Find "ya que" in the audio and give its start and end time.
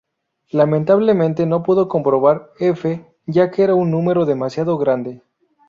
3.27-3.61